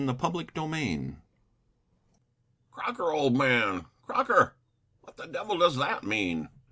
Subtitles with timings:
[0.03, 1.17] CHAPTER XVII
[2.71, 4.55] "Crocker, old man, Crocker,
[5.01, 6.49] what the devil does that mean?"